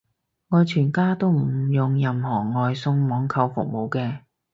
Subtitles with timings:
[0.47, 4.21] 我全家都唔用任何外送網購服務嘅